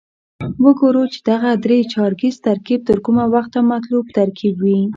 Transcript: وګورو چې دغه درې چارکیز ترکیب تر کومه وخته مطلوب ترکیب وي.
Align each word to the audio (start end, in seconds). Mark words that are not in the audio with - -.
وګورو 0.63 1.03
چې 1.13 1.19
دغه 1.29 1.49
درې 1.65 1.77
چارکیز 1.93 2.35
ترکیب 2.47 2.79
تر 2.89 2.97
کومه 3.05 3.25
وخته 3.35 3.59
مطلوب 3.71 4.05
ترکیب 4.17 4.55
وي. 4.63 4.81